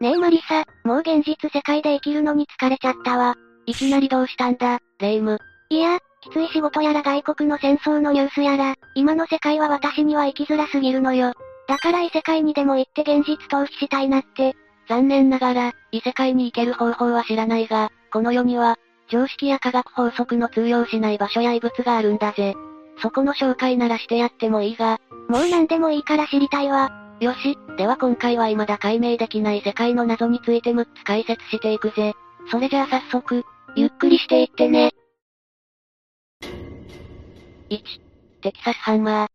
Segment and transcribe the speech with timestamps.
[0.00, 3.34] ねえマリサ、もう現実世界で生きるのに疲れちゃったわ。
[3.66, 5.38] いきなりどうしたんだ、レイム。
[5.70, 11.32] いや、きつい仕事やら外国の戦争のニュースやら、今の世界は私には生きづらすぎるのよ。
[11.66, 14.56] だから異世界にでも行って現実逃避したいなって。
[14.88, 18.76] 残念ながら、異世界に行ける方法は知らないが、この世には、
[19.10, 22.54] 常識や科学法則の通用しない場所や異物があるんだぜ。
[23.02, 27.07] そこの紹介ならしてやってもいいが、もう何でもいいから知りたいわ。
[27.20, 32.14] よし、では今回は未だ解明できない世界の謎について6つ解説していくぜ。
[32.50, 33.44] それじゃあ早速、
[33.74, 34.92] ゆっくりしていってね。
[37.70, 37.80] 1、
[38.40, 39.28] テキサスハンマー。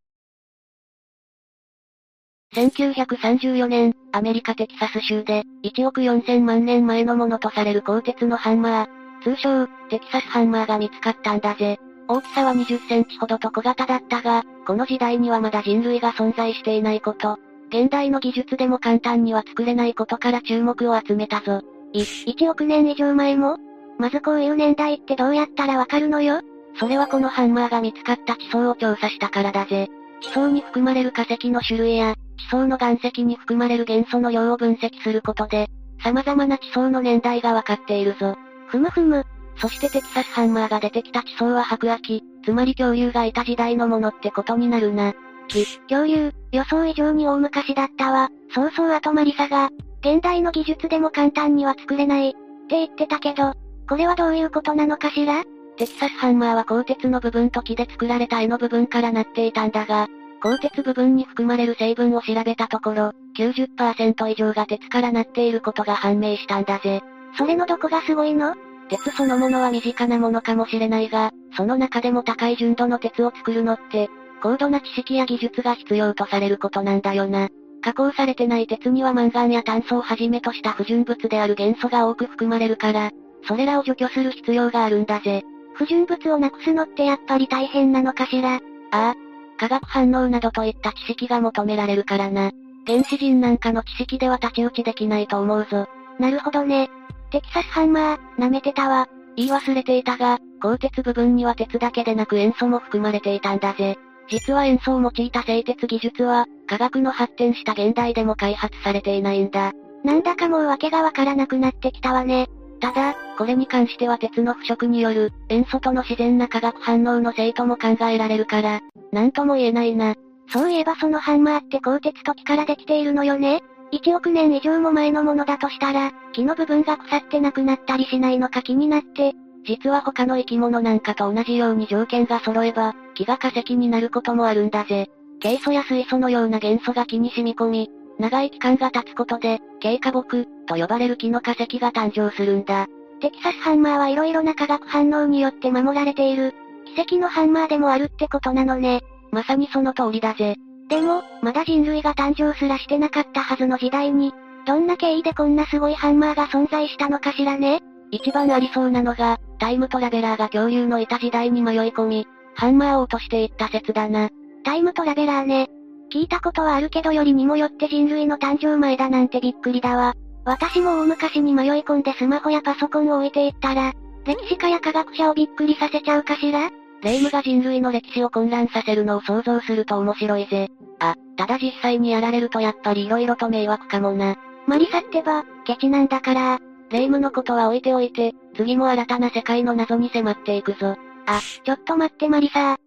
[2.55, 8.87] 1934年、アメリカテキサス州で、1億4000万年前のものとされる鋼鉄のハンマー、
[9.23, 11.79] 通称、テキサスハンマーが見つかったんだぜ。
[12.07, 17.39] 大きさは20センチほどと小型だったが、この時代にはまだ人類が存在していないこと、
[17.73, 21.61] 現代の技術でも簡単には作れないことから注目を集めたぞ。
[21.91, 23.57] い、1億年以上前も
[23.97, 26.41] まずこういう年代ってどうやったらわかるのよ
[26.79, 29.89] それはこのハンマーが見つかった地層を調査したからだぜ。
[30.21, 35.67] 地層に含まれる化石の種類や、地層の岩石に含まれる元素の量を分析することで、
[36.03, 38.35] 様々な地層の年代がわかっているぞ。
[38.67, 39.25] ふむふむ。
[39.57, 45.13] そしてテキサスハンマーが出てきた地層は白亜紀、つまり恐竜がいた時代のものってことになるな。
[45.47, 48.29] き、恐竜、予想以上に大昔だったわ。
[48.53, 49.69] そうそうあとマリサが、
[50.01, 52.37] 現代の技術でも簡単には作れない、って
[52.69, 53.53] 言ってたけど、
[53.87, 55.43] これはどういうことなのかしら
[55.77, 60.07] テキサスハンマーは鋼鉄の部分と木で作られた絵の部分からなっていたんだが、
[60.41, 67.01] 鋼鉄部分に含まれる成分を調べたところ、90%以上が鉄からなっていることが判明したんだぜ。
[67.37, 68.55] それのどこがすごいの
[68.89, 74.09] 鉄そのものは身近なものかもしれないが、その中でも高い純度の鉄を作るのって、
[74.43, 77.47] 高度な知識や技術が必要とされることなんだよな。
[77.81, 83.11] 加工されてない鉄にはマンガンや炭素をはじめとした不純物である元素が多く含まれるから、
[83.47, 85.43] それらを除去する必要があるんだぜ。
[85.75, 88.55] 不純物をなくすのってやっぱり大変なのかしら？
[88.55, 88.59] あ
[88.91, 89.15] あ。
[89.57, 92.51] 化学反応などといった知識が求められるからな。
[92.85, 95.87] 原始人なんかの知識では太刀打ちできないと思うぞ。
[96.19, 96.89] なるほどね。
[97.31, 99.07] テキサスハンマー、舐めてたわ。
[99.37, 103.97] 言い忘れていたが、鋼鉄部分には鉄だけでなく塩素も含まれていたんだぜ。
[104.29, 109.73] 実は塩素を用いた製鉄技術は、科学の発展した現代でも開発されていないんだ。
[110.03, 112.47] なんだかもう訳がわからなくなってきたわね。
[112.79, 118.81] ただ、これに関しては鉄の腐食による、塩素との自然な化学反応のせいとも考えられるから、
[119.11, 120.15] なんとも言えないな。
[120.49, 123.61] そういえばそのハンマーって鋼鉄と木からできているのよね。
[123.93, 129.33] 1億年以上も前のものだとしたら、木の部分が腐ってなくなったりしないのか気になって。
[129.65, 135.09] 実は他の生き物なんかと同じように条件が揃えば、木が化石になることもあるんだぜ。
[135.39, 142.87] ケイ素や水素のような元素が木に染み込み、長い期間が経つことで、軽化木、と呼ばれる木の化石が誕生するんだ。
[143.19, 146.53] テキサスハンマーは色々な化学反応によって守られている、
[146.95, 149.01] 奇跡のハンマーでもあるってことなのね。
[149.31, 150.55] まさにその通りだぜ。
[150.89, 154.33] でも、まだ人類が誕生すらしてなかったはずの時代に、
[154.65, 157.81] どんな経緯でこんなすごいハンマーが存在したのかしらね
[158.11, 164.29] 一番ありそうなのが、タイムトラベラーが恐竜のいた時代に迷い込み、ハンマーを落としていった説だな。
[164.65, 165.69] タイムトラベラーね。
[166.11, 170.15] 聞いたことはあるけどよりにもよって人類の誕生前だなんてびっくりだわ。
[170.43, 173.93] 私も大昔に迷い込んでスマホやパソコンを置いていったら、
[174.25, 176.69] 歴史家や科学者をびっくりさせちゃうかしら？
[177.01, 180.71] レイムが人類の歴史を混乱させるのを想像すると面白いぜ。
[180.99, 184.35] あ、ただ実際にやられるとやっぱり色々と迷惑かもな。
[184.67, 186.59] マリサってば、ケチなんだから。
[186.89, 190.95] レイムのことは置いておいて、次も新たな世界の謎に迫っていくぞ。
[191.25, 192.77] あ、ちょっと待ってマリサ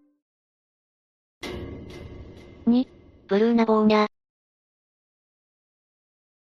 [2.67, 2.87] 2、
[3.27, 4.07] ブルーナボーニャ。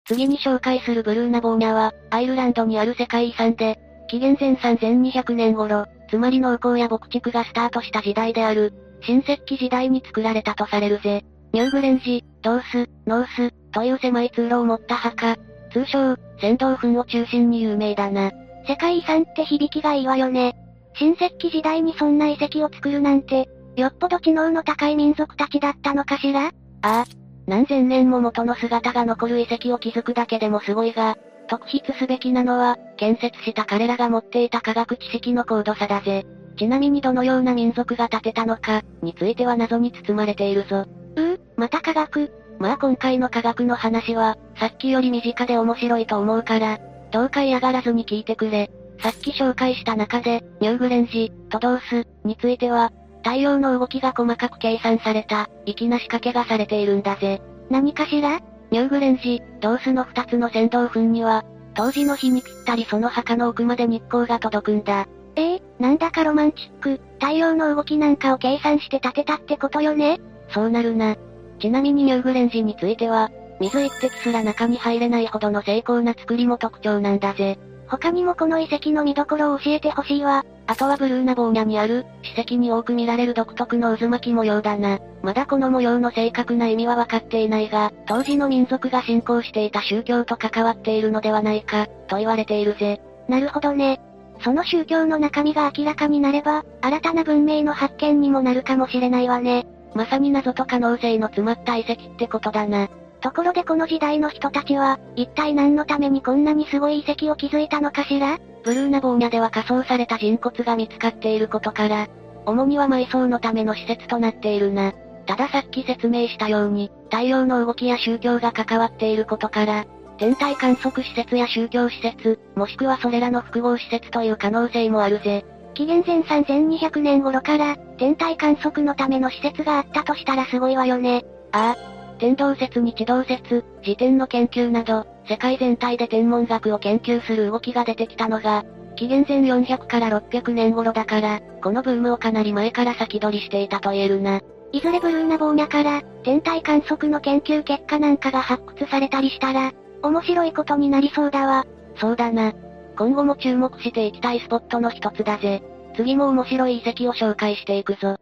[0.05, 3.79] 次に紹介するブルーナボーニャは、アイルランドにある世界遺産で、
[4.09, 11.23] 紀元前3200年頃、つまり農耕や牧畜がスタートした時代である、新石器時代に作られたとされるぜ。
[11.53, 15.35] ニューグレンジ、ドース、ノース、という狭い通路を持った墓、
[15.71, 18.31] 通称、仙道墳を中心に有名だな。
[18.69, 20.55] 世界遺産って響きがいいわよね。
[20.93, 26.49] 新石器時代にそんな遺跡を作るなんて、よっぽど知能の高い民族たちだったのかしら？
[26.49, 26.51] あ
[26.83, 27.05] あ。
[27.47, 31.17] 何千年も元の姿が残る遺跡を築くだけでもすごいが、
[31.47, 36.27] 特筆すべきなのは、建設した彼らが持っていた科学知識の高度さだぜ。
[36.59, 40.85] ちなみにどのような民族が建てたのか、については謎に包まれているぞ。
[41.15, 42.31] うー、また科学。
[42.59, 46.77] まあ今回の科学の話は、さっきより身近で面白いと思うから、
[47.11, 48.69] どうか嫌がらずに聞いてくれ。
[49.01, 52.91] さっき紹介した中で、ニューグレンジ、トドース、については、
[53.23, 57.41] 太陽の動きが細かく計算された、粋な仕掛けがされているんだぜ。
[57.69, 58.39] 何かしら？
[58.71, 61.43] ニューグレンジ、ドースの二つの先導墳には、
[61.75, 65.07] 当時の日にぴったりその墓の奥まで日光が届くんだ。
[65.35, 70.19] ええー、なんだかロマンチック、太陽の動きなんかを計算して建てたってことよね？
[70.49, 71.15] そうなるな。
[71.59, 77.59] ちなみにニューグレンジについては、水一滴すら中に入れないほどの精巧な作りも特徴なんだぜ。
[77.87, 80.45] 他にもこの遺跡の見どころを教えてほしいわ。
[80.67, 84.99] あとはブルーナボーニャにある、史跡に多く見られる独特の渦巻き模様だな。
[85.23, 93.01] まだこの模様の正確な意味はわかっていないが、当時の民族が信仰していた宗教と関わっているのではないか、と言われているぜ。
[93.27, 93.99] なるほどね。
[94.41, 99.67] その宗教の中身が明らかになれば、新たな文明の発見にもなるかもしれないわね。
[99.95, 102.87] まさに謎と可能性の詰まった遺跡ってことだな。
[103.21, 108.39] ところでこの時代の人たちは、一体何のためにこんなにすごい遺跡を築いたのかしら？
[108.63, 112.07] ブルーナボーニャでは仮装された人骨が見つかっていることから、
[112.45, 114.93] 主には埋葬のための施設となっているな。
[115.25, 119.85] たださっき説明したように、太陽の動きや宗教が関わっていることから、
[120.17, 125.45] 天体観測施設や宗教施設、もしくはそれらの複合施設という可能性もあるぜ。
[125.75, 131.23] 紀元前3200年頃から、天体観測のための施設があったとしたらすごいわよね。
[131.51, 144.41] ああ、天動説に地動説、自天の研究など、世界全体で天文学を研究する動きが出てきたのが、紀元前400から600年頃だから、このブームをかなり前から先取りしていたと言えるな。
[144.71, 149.71] いずれブルーナボーニャから、天体観測の研究結果なんかが発掘されたりしたら、
[150.03, 151.65] 面白いことになりそうだわ。
[151.95, 152.53] そうだな。
[152.97, 155.63] 今後も注目していきたいスポットの一つだぜ。
[155.95, 158.17] 次も面白い遺跡を紹介していくぞ。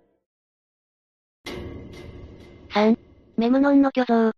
[2.69, 3.06] 3、
[3.39, 4.31] メムノンの巨像。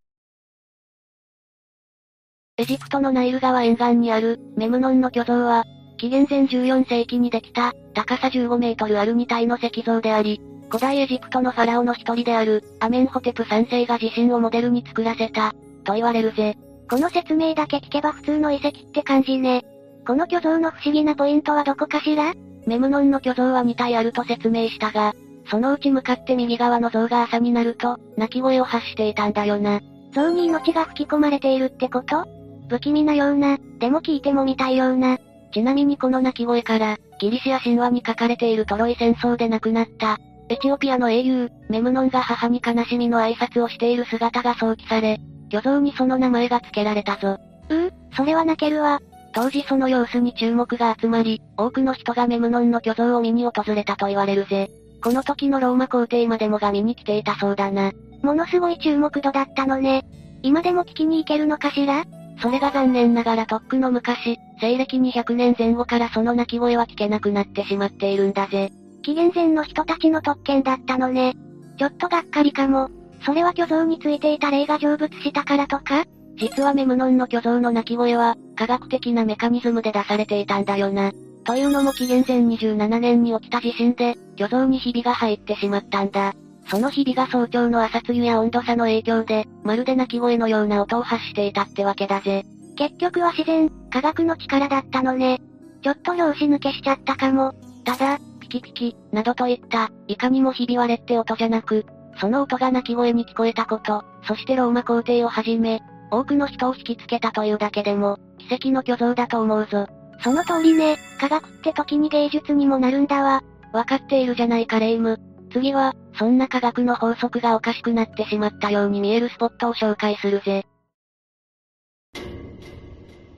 [2.58, 5.64] エジプトのナイル川沿岸にある、メムノンの巨像は、
[5.98, 15.56] 紀元前14世紀にできた、高さ15メートルある2体の石像であり、古代エジプトのファラオの一人である、アメンホテプ3世が自身をモデルに作らせた、
[15.86, 16.58] と言われるぜ。
[16.90, 19.64] この説明だけ聞けば普通の遺跡って感じね。
[20.06, 22.34] この巨像の不思議なポイントはどこかしら？
[22.68, 25.14] メムノンの巨像は2体あると説明したが、
[25.50, 29.82] そのうち向かって右側の像が朝になると、泣き声を発していたんだよな。
[30.14, 32.26] 像に命が吹き込まれているってこと？
[32.70, 35.18] 不気味なような、でも聞いてもみたいような。
[35.52, 40.18] ちなみにこの泣き声から、ギリシア神話に書かれているトロイ戦争で亡くなった、
[40.50, 45.20] エチオピアの英雄、メムノンが母に悲しみの挨拶をしている姿が想起され、
[45.50, 47.38] 巨像にその名前が付けられたぞ。
[47.70, 49.00] うー、それは泣けるわ。
[49.34, 54.70] 当時その様子に注目が集まり、多くの人がメムノンの巨像を見に訪れたと言われるぜ。
[55.02, 57.92] この時のローマ皇帝までもが見に来ていたそうだな。
[58.22, 60.06] ものすごい注目度だったのね。
[60.42, 62.06] 今でも聞きに行けるのかしら？
[62.42, 68.72] それが残念ながらとっくの昔、西暦200年前後からその鳴き声は聞けなくなってしまっているんだぜ。
[69.04, 71.36] 紀元前の人たちの特権だったのね。
[71.78, 72.90] ちょっとがっかりかも。
[73.26, 76.06] それは巨像についていた霊が成仏したからとか？
[76.38, 81.12] 実はメムノンの巨像の鳴き声は、科学的なメカニズムで出されていたんだよな。
[81.50, 86.36] というのも紀元前27年に起きた地震で、巨像にひびが入ってしまったんだ。
[86.68, 92.44] そのひびが早朝の朝露や温度差の影響で、まるで鳴き声のような音を発していたってわけだぜ。
[92.78, 95.42] 結局は自然、科学の力だったのね。
[95.82, 97.56] ちょっと拍子抜けしちゃったかも。
[97.84, 101.84] ただ、ピキピキ、などといった、いかにもひび割れって音じゃなく、
[102.22, 109.88] その音が鳴き声に聞こえたこと、そしてローマ皇帝をはじめ、多くの人を引きつけたというだけでも、奇跡の巨像だと思うぞ。
[110.22, 113.44] その通りね、科学って時に芸術にもなるんだわ。
[113.72, 115.20] わかっているじゃないかレイム。
[115.52, 120.66] 次は、そんな科学の法則がおかしくなってしまったように見えるスポットを紹介するぜ。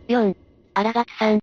[0.08, 0.36] 4、
[0.74, 1.40] アラガツ山。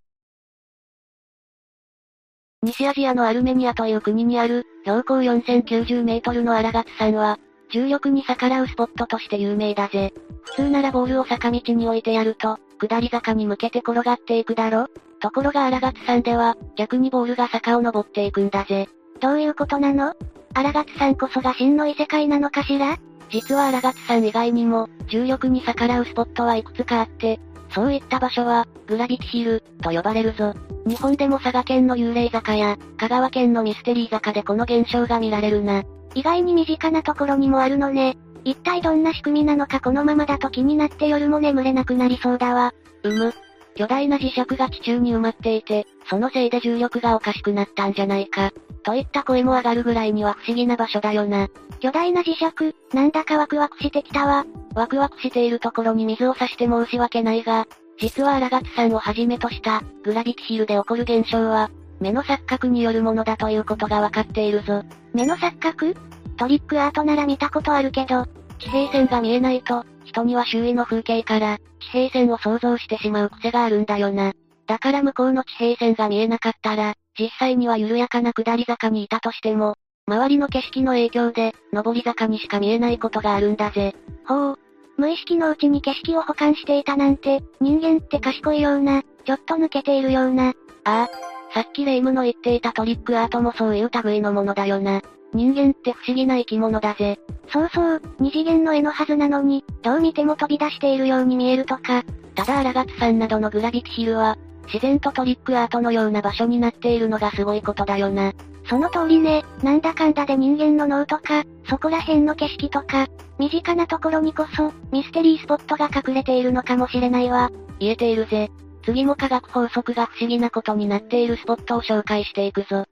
[2.63, 7.39] 西アジアのアルメニアという国にある、標高4090メートルのアラガツ山は、
[7.71, 10.13] 重力に逆らうスポットとして有名だぜ。
[10.43, 14.89] 普通ならボールを坂道に置いてやると、下り坂に向けて転がっていくだろ
[15.21, 18.89] ところが荒勝山では、逆にボールが坂を登っていくんだぜ。
[19.21, 20.15] どういうことなの？
[20.55, 22.97] 荒勝山こそが真の異世界なのかしら？
[23.31, 30.55] 実は荒勝山以外にも、重力に逆らうスポットはいくつかあって、そういった場所は、グラビティヒル、と呼ばれるぞ。
[30.87, 35.83] 日本でも佐賀県の幽霊坂や、香川県のミステリー坂でこの現象が見られるな。
[36.15, 38.17] 意外に身近なところにもあるのね。
[38.45, 42.73] 一体どんな仕組みなのかこのままだと気になって夜も眠れなくなりそうだわ。
[43.03, 43.35] うむ。
[43.79, 48.51] 巨大な磁石が地中に埋まっていて、そのせいで重力がおかしくなったんじゃないか。
[48.83, 51.47] といった声も上がるぐらいには不思議な場所だよな。
[51.79, 54.47] 巨大な磁石、なんだかワクワクしてきたわ。
[54.75, 57.69] ワクワクしているところに水を差して申し訳ないが、
[58.01, 61.71] 実はアラガツさんをはじめとした、グラビティヒルで起こる現象は、
[62.01, 64.83] 目の錯覚によるものだということがわかっているぞ。
[65.15, 65.95] 目の錯覚？
[66.37, 68.27] トリックアートなら見たことあるけど、
[68.59, 74.33] 地平線が見えないと、人には周囲の風景から、地平線を想像してしまう癖があるんだよな。
[74.67, 79.75] だから向こうの地平線が見えなかったら、実際には緩やかな下り坂にいたとしても、
[80.07, 83.95] 周りの景色の影響で、上り坂にしか見えないことがあるんだぜ。
[84.27, 84.59] ほう。
[84.97, 90.49] 無意識のうちに景色を保管していたなんて、人間って賢いような、ちょっと抜けているような。
[90.49, 90.53] あ
[90.85, 91.09] あ。
[91.55, 95.01] さっきレイムの言っていたトリックアートもそういう類のものだよな。
[95.35, 97.19] 人間って不思議な生き物だぜ。
[97.49, 102.05] そうそう、二次元の絵のはずなのに、どう見ても飛び出しているように見えるとか。
[102.35, 108.33] ただアラガツさんなどのグラビティヒルは、自然とトリックアートのような場所になっているのがすごいことだよな。
[108.69, 113.07] その通りね、なんだかんだで人間の脳とか、そこら辺の景色とか、
[113.39, 117.51] 身近なところにこそ、ミステリースポットが隠れているのかもしれないわ。
[117.79, 118.51] 言えているぜ。
[118.85, 122.85] 次も科学法則が不思議なことになっているスポットを紹介していくぞ。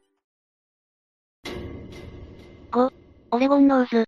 [2.76, 2.90] 5、
[3.30, 4.04] オレゴンノーズ。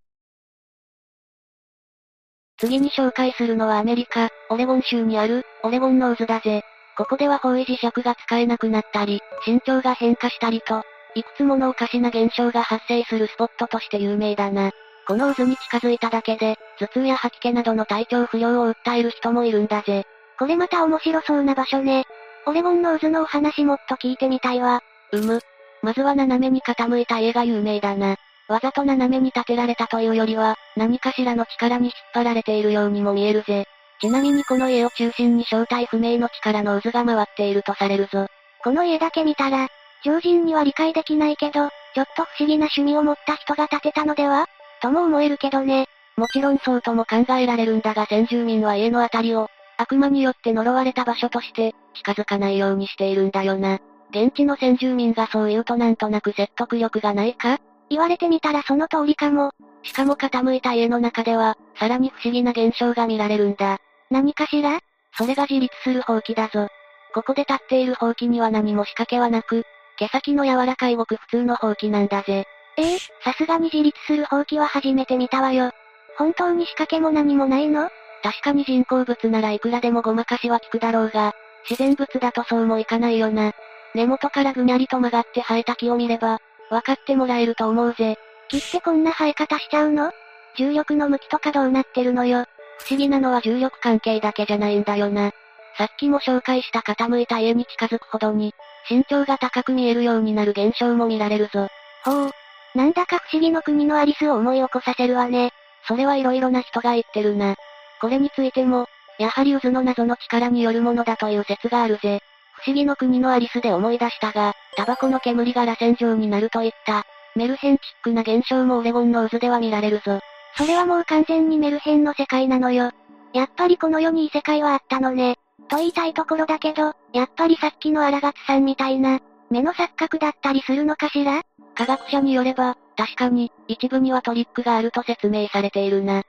[2.59, 6.63] 次に紹介するのはアメリカ、オレゴン州にある、オレゴンノーズだぜ。
[6.99, 10.83] ここでは方位磁石が使えなくなったり、身長が変化したりと、
[11.15, 14.71] いくつものおかしな現象が発生するスポットとして有名だな。
[15.07, 20.05] この渦に近づいただけで、頭痛や吐き気などの体調不良を訴える人もいるんだぜ。
[20.39, 22.05] これまた面白そうな場所ね。
[22.45, 24.83] オレゴンの渦のお話もっと聞いてみたいわ。
[25.13, 25.41] うむ。
[25.81, 28.17] まずは斜めに傾いた家が有名だな。
[28.49, 33.67] わざと斜めに建てられたというよりは、何かしらの力に引っ張られているようにも見えるぜ。
[34.01, 38.27] ちなみにこの家を中心に正体不明の力の渦が回っているとされるぞ。
[38.63, 39.69] この家だけ見たら、
[40.05, 44.47] 常人には理解できないけど、ちょっと不思議な趣味を持った人が建てたのでは？
[44.81, 45.87] とも思えるけどね。
[46.17, 53.79] もちろんそうとも考えられるんだが先住民は家のあたりを、悪魔によって呪われた場所として、近づかないようにしているんだよな。
[54.11, 57.59] 現地の先住民がそう言うとなんとなく説得力がないか？
[57.91, 59.53] 言われてみたらその通りかも。
[59.83, 63.79] しかも傾いた家の中では、さらに不思議な現象が見られるんだ。
[64.11, 64.81] 何かしら？
[65.17, 66.69] それが自立するほうきだぞ。
[67.15, 69.65] ここで立っているほうきには何も仕掛けはなく、
[69.99, 72.45] 毛先の柔らかいごく普通のほうきなんだぜ。
[72.77, 72.83] え？
[72.83, 75.73] えー、さすがに自立するほうきは初めて見たわよ。
[76.17, 77.89] 本当に仕掛けも何もないの？
[78.23, 81.35] 確かに人工物ならいくらでもごまかしは効くだろうが、
[81.69, 83.53] 自然物だとそうもいかないよな。
[83.95, 88.17] 根元からぐにゃりと曲がって生えた木を見れば、わかってもらえると思うぜ。
[88.49, 90.11] 木ってこんな生え方しちゃうの？
[90.57, 92.45] 重力の向きとかどうなってるのよ。
[92.79, 95.33] 不思議なのは重力関係だけじゃないんだよな。
[95.77, 98.55] さっきも紹介した傾いた家に近づくほどに、
[98.91, 101.69] 身長が高く見えるようになる現象も見られるぞ。
[102.05, 102.31] ほう。
[102.75, 105.53] なんだか不思議の国のアリスを思い起こさせるわね。
[105.87, 107.55] それはいろいろな人が言ってるな。
[108.01, 108.87] これについても、
[109.19, 112.21] やはり渦の謎の力によるものだという説があるぜ。
[112.65, 117.05] 不思議の国のアリスで思い出したが、タバコの煙が螺旋状になるといった、
[117.37, 120.21] メルヘンチックな現象もオレゴンの渦では見られるぞ。
[120.57, 122.91] それはもう完全にメルヘンの世界なのよ。
[123.33, 125.37] やっぱりこの世に異世界はあったのね。
[125.69, 131.43] と言いたいところだけど、やっぱりさっきのアラガツさんみたいな、目の錯覚だったりするのかしら？
[131.75, 136.23] 科学者によれば、確かに、一部にはトリックがあると説明されているな。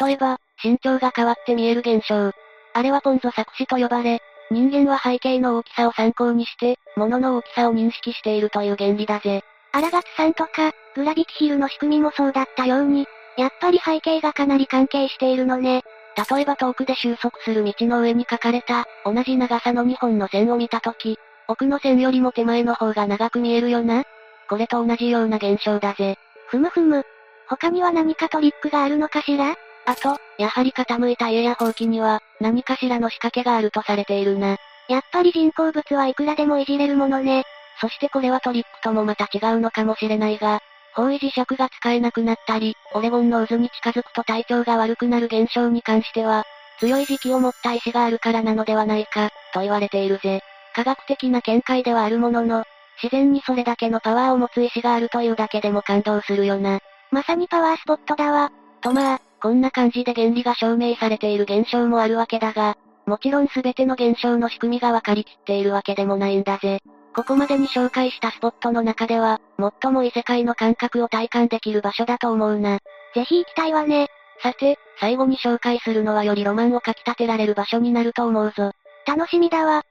[0.00, 2.32] 例えば、身長が変わって見える現象。
[2.74, 9.42] あれはポンゾ錯視と呼ばれ、人間は背景の大きさを参考にして、物の大きさを認識しているという原理だぜ。
[9.72, 15.82] アラガツさんとか、グラビティヒルの仕組みもそうだったように、やっぱり背景がかなり関係しているのね。
[16.30, 24.04] 例えば遠くで収束する道の上に書かれた、同じ長さの2本の線を見たとき、奥の線よりも手前の方が長く見えるよな。
[24.48, 26.16] これと同じような現象だぜ。
[26.48, 27.04] ふむふむ。
[27.48, 29.56] 他には何かトリックがあるのかしら？
[29.86, 34.56] あと、やはり傾いた家やほうきには、何かしらの仕掛けがあるとされているな。
[34.88, 37.44] やっぱり人工物はいくらでもいじれるものね。
[37.80, 40.60] そしてこれはトリックともまた違うのかもしれないが、
[40.94, 46.44] 方位磁石が使えなくなったり、オレゴンの渦に近づくと体調が悪くなる現象に関しては、
[46.80, 50.40] 強い時期を持った石があるからなのではないか、と言われているぜ。
[50.74, 52.64] 科学的な見解ではあるものの、
[53.02, 56.80] 自然にそれだけのパワーを持つ石があるというだけでも感動するよな。
[57.10, 58.50] まさにパワースポットだわ。
[58.80, 62.76] とまあ、こんな感じで原理が証明されている現象もあるわけだが、
[63.06, 66.80] もちろん全ての現象の仕組みが分かりきっているわけでもないんだぜ。
[67.14, 69.40] ここまでに紹介したスポットの中では、
[69.80, 72.80] 最も異世界の感覚を体感できる場所だと思うな。
[73.14, 74.08] ぜひ行きたいわね。
[74.42, 78.72] さて、最後に紹介するのはよりロマンをかき立てられる場所になると思うぞ。
[79.06, 79.84] 楽しみだわ。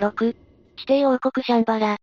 [0.00, 0.34] 6、
[0.76, 1.98] 地底王国シャンバラ。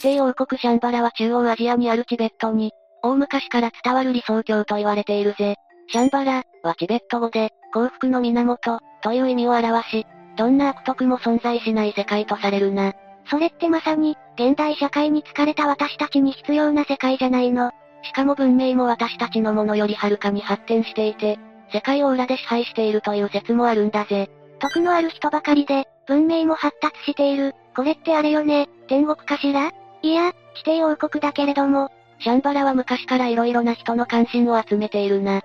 [0.00, 2.72] 地底王国シャンバラは中央アジアにあるチベットに、
[3.02, 5.54] 大昔から伝わる理想郷と言われているぜ。
[5.88, 12.92] シャンバラはチベット語で、幸福の源という意味を表し、どんな悪徳も存在しない世界とされるな。
[13.30, 17.70] それってまさに、現代社会に疲れた私たちに必要な世界じゃないの。
[18.02, 21.38] しかも文明も私たちのものよりはるかに発展していて、
[21.72, 24.28] 世界を裏で支配しているという説もあるんだぜ。
[24.58, 27.54] 徳のある人ばかりで、文明も発達している。
[27.76, 29.70] これってあれよね、天国かしら？
[30.04, 31.90] いや、地底王国だけれども。
[32.18, 35.40] シャンバラは昔から色々な人の関心を集めているな。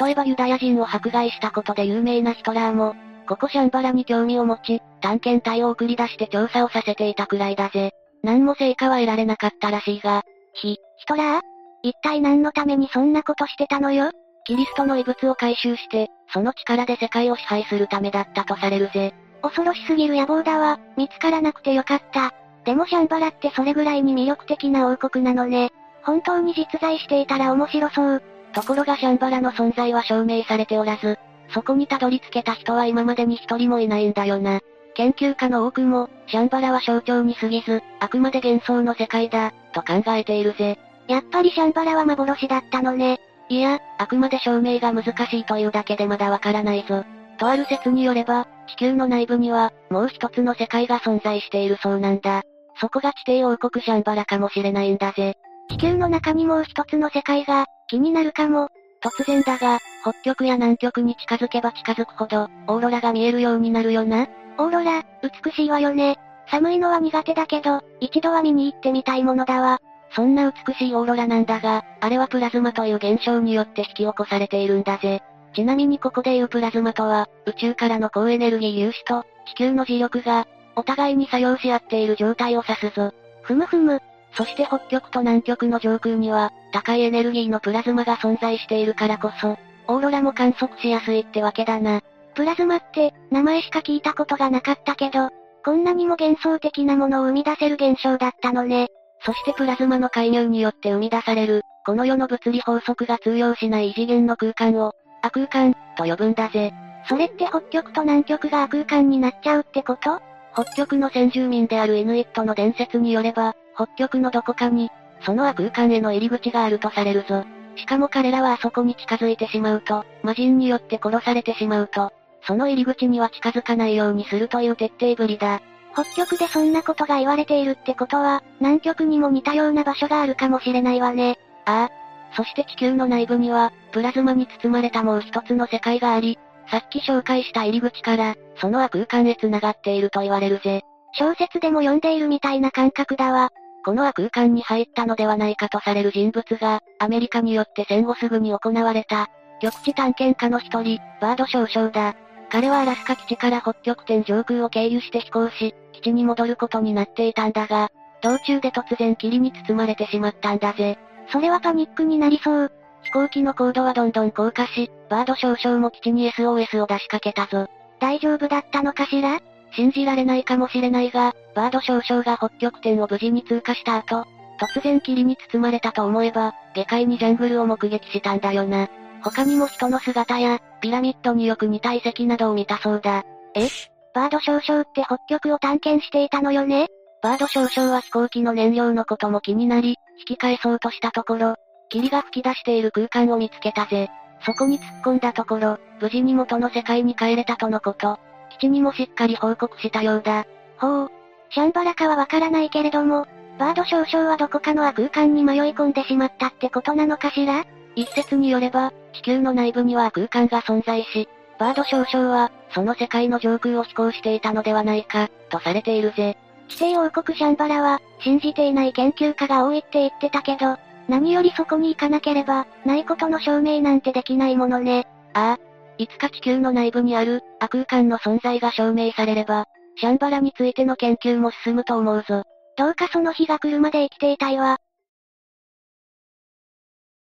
[0.00, 2.94] 例えばユダヤ人を迫害したことで有名なヒトラーも、
[3.28, 7.90] ここシャンバラに興味を持ち、探検隊を送り出して調査をさせていたくらいだぜ。
[8.22, 11.42] 何も成果は得られなかったらしいが、ひ、ヒトラー？
[11.82, 14.12] 一体何のためにそんなことしてたのよ？
[14.46, 19.12] キリストの遺物を回収して、その力で世界を支配するためだったとされるぜ。
[19.42, 22.32] 恐ろしすぎる野望だわ、見つからなくてよかった。
[22.64, 25.70] でもシャンバラってそれぐらいに魅力的な王国なのね。
[26.02, 28.22] 本当に実在していたら面白そう。
[28.52, 31.18] ところがシャンバラの存在は証明されておらず、
[31.50, 34.60] そこにたどり着けた人は今までに一人もいないんだよな。
[34.94, 40.78] 研究家の多くも、シャンバラは象徴に過ぎず、あくまで幻想の世界だ、と考えているぜ。
[41.08, 43.20] やっぱりシャンバラは幻だったのね。
[43.48, 47.04] いや、あくまで証明が難しいというだけでまだわからないぞ。
[47.38, 52.42] とある説によれば、地球の内部には、もう一つの世界が存在しているそうなんだ。
[52.80, 55.36] そこが地底王国シャンバラかもしれないんだぜ。
[55.70, 58.68] 地球の中にもう一つの世界が、気になるかも。
[59.02, 64.26] 突然だが、北極や南極に近づけば近づくほど、オーロラが見えるようになるよな。
[64.58, 66.16] オーロラ、美しいわよね。
[66.50, 69.78] 寒いのは苦手だけど、一度は見に行ってみたいものだわ。
[70.10, 75.22] そんな美しいオーロラなんだが、あれはプラズマという現象によって引き起こされているんだぜ。
[75.54, 83.12] ちなみにここでいうプラズマとは、宇宙からの高エネルギー粒子と、地球の磁力が、お互いに作用し合っている状態を指すぞ。
[83.42, 84.00] ふむふむ。
[84.32, 89.56] そして北極と南極の上空には、高いエネルギーのプラズマが存在しているからこそ、
[89.86, 92.00] オーロラも観測しやすいってわけだな。
[92.34, 95.28] プラズマって、名前しか聞いたことがなかったけど、
[95.64, 98.88] こんなにも幻想的なものを生み出せる現象だったのね。
[99.24, 106.72] そしてプラズマの介入によって生み出される、この世の物理法則が通用しない異次元の空間を、亜空間、と呼ぶんだぜ。
[107.08, 110.20] それって北極と南極が亜空間になっちゃうってこと？
[110.54, 114.90] 北極の先住民であるイヌイットの伝説によれば、北極のどこかに、
[115.22, 117.44] その亜空間への入り口があるとされるぞ。
[117.76, 122.12] しかも彼らはあそこに近づいてしまうと、魔人によって殺されてしまうと、
[122.46, 125.60] その入り口には近づかないようにするという徹底ぶりだ。
[125.92, 131.38] 北極でそんなことが言われているってことは、南極にも似たような場所があるかもしれないわね。
[131.64, 132.04] ああ。
[132.36, 136.38] そして地球の内部には、プラズマに包まれたもう一つの世界があり、
[136.68, 140.82] さっき紹介した入り口から、その亜空間へ繋がっていると言われるぜ。
[141.12, 143.50] 小説でも読んでいるみたいな感覚だわ。
[143.84, 149.28] この亜空間に入ったのではないかとされる人物が、アメリカによって戦後すぐに行われた、
[149.60, 152.14] 極地探検家の一人、バード少将だ。
[152.50, 157.90] 彼はアラスカ基地から北極点上空を経由して飛行し、基地に戻ることになっていたんだが、
[158.22, 160.98] 道中で突然霧に包まれてしまったんだぜ。
[161.30, 162.72] それはパニックになりそう。
[163.04, 167.68] 飛行機の高度はどんどん降下し、バード少将も基地に SOS を出しかけたぞ。
[168.00, 169.40] 大丈夫だったのかしら？
[169.72, 174.24] 信じられないかもしれないが、バード少将が北極点を無事に通過した後、
[174.60, 178.88] 突然霧に包まれたと思えば、下界にジャングルを目撃したんだよな。
[179.22, 183.24] 他にも人の姿や、ピラミッドによく似た遺跡などを見たそうだ。
[183.54, 183.68] え？
[184.14, 186.86] バード少将って北極を探検していたのよね？
[187.22, 191.56] バード少将は飛行機の燃料のことも気になり、引き返そうとしたところ、
[191.88, 194.10] 霧が吹き出している空間を見つけたぜ。
[194.44, 198.18] そこに突っ込んだところ、無事に元の世界に帰れたとのこと。
[198.58, 200.46] 基地にもしっかり報告したようだ。
[200.78, 201.10] ほう。
[201.50, 203.26] シャンバラかはわからないけれども、
[203.58, 207.64] バード少将はどこかの空間に迷い込んでしまったってことなのかしら？
[207.96, 211.28] 一説によれば、地球の内部には空間が存在し、
[211.60, 216.36] バード少将は、その世界の上空を飛行していたのではないか、とされているぜ。
[216.68, 220.76] 地底王国シャンバラは、信じていない研究家が多いって言ってたけど、
[221.08, 225.06] 何よりそこに行かなければ、ないことの証明なんてできないものね。
[225.34, 225.74] ああ。
[225.96, 232.42] いつか地球の内部にある、亜空間の存在が証明されれば、シャンバラについての研究も進むと思うぞ。
[232.76, 234.78] どうかその日が来るまで生きていたいわ。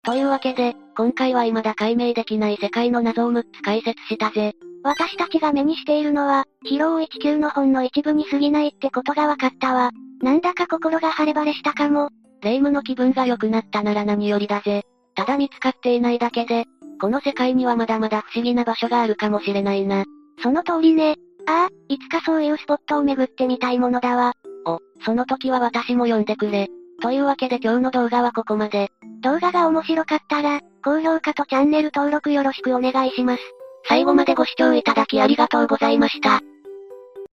[0.05, 4.55] というわけで、今回は未だ解明できない世界の謎を6つ解説したぜ。
[4.83, 9.91] 私たちが目にしているのは、広い地球の本の一部に過ぎないってことが分かったわ。
[10.23, 12.11] なんだか心が晴れ晴れしたかも。
[12.43, 14.85] 霊夢の気分が良くなったなら何よりだぜ。
[15.15, 16.67] ただ見つかっていないだけで、
[17.01, 20.05] この世界にはまだまだ不思議な場所があるかもしれないな。
[20.43, 21.17] その通りね。
[21.47, 24.35] ああ、いつかそういうスポットを巡ってみたいものだわ。
[24.67, 26.69] お、その時は私も呼んでくれ。
[27.01, 28.91] というわけで今日の動画はここまで。
[29.23, 33.43] 動画が面白かったら、高評価とチャンネル登録よろしくお願いします。
[33.89, 36.41] 最後までご視聴いただきありがとうございました。